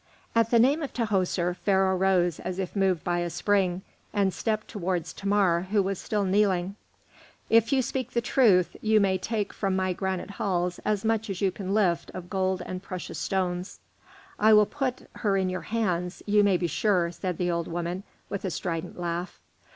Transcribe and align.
At 0.33 0.49
the 0.49 0.57
name 0.57 0.81
of 0.81 0.93
Tahoser, 0.95 1.55
Pharaoh 1.55 1.95
rose 1.95 2.39
as 2.39 2.57
if 2.57 2.75
moved 2.75 3.03
by 3.03 3.19
a 3.19 3.29
spring 3.29 3.83
and 4.11 4.33
stepped 4.33 4.67
towards 4.67 5.11
Thamar, 5.13 5.67
who 5.69 5.83
was 5.83 5.99
still 6.01 6.25
kneeling. 6.25 6.75
"If 7.51 7.71
you 7.71 7.83
speak 7.83 8.09
the 8.13 8.19
truth, 8.19 8.75
you 8.81 8.99
may 8.99 9.19
take 9.19 9.53
from 9.53 9.75
my 9.75 9.93
granite 9.93 10.31
halls 10.31 10.79
as 10.83 11.05
much 11.05 11.29
as 11.29 11.39
you 11.39 11.51
can 11.51 11.75
lift 11.75 12.09
of 12.15 12.31
gold 12.31 12.63
and 12.65 12.81
precious 12.81 13.19
stones." 13.19 13.79
"I 14.39 14.53
will 14.53 14.65
put 14.65 15.07
her 15.17 15.37
in 15.37 15.49
your 15.51 15.61
hands, 15.61 16.23
you 16.25 16.43
may 16.43 16.57
be 16.57 16.65
sure," 16.65 17.11
said 17.11 17.37
the 17.37 17.51
old 17.51 17.67
woman, 17.67 18.01
with 18.27 18.43
a 18.43 18.49
strident 18.49 18.99
laugh. 18.99 19.39